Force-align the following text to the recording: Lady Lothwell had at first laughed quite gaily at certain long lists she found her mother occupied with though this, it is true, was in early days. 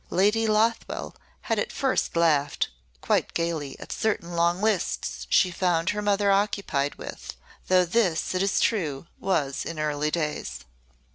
Lady 0.09 0.47
Lothwell 0.47 1.15
had 1.41 1.59
at 1.59 1.71
first 1.71 2.15
laughed 2.15 2.69
quite 3.01 3.35
gaily 3.35 3.77
at 3.79 3.91
certain 3.91 4.31
long 4.35 4.59
lists 4.59 5.27
she 5.29 5.51
found 5.51 5.91
her 5.91 6.01
mother 6.01 6.31
occupied 6.31 6.95
with 6.95 7.35
though 7.67 7.85
this, 7.85 8.33
it 8.33 8.41
is 8.41 8.59
true, 8.59 9.05
was 9.19 9.63
in 9.63 9.77
early 9.79 10.09
days. 10.09 10.61